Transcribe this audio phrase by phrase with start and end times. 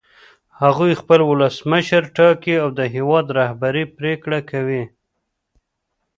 [0.61, 4.83] هغوی خپل ولسمشر ټاکي او د هېواد رهبري پرېکړه کوي.